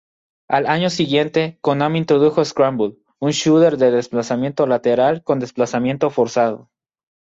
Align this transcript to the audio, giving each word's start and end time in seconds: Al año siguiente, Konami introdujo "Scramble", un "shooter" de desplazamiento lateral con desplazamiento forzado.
Al 0.49 0.65
año 0.65 0.89
siguiente, 0.89 1.59
Konami 1.61 1.99
introdujo 1.99 2.43
"Scramble", 2.43 2.95
un 3.19 3.29
"shooter" 3.33 3.77
de 3.77 3.91
desplazamiento 3.91 4.65
lateral 4.65 5.23
con 5.23 5.39
desplazamiento 5.39 6.09
forzado. 6.09 6.71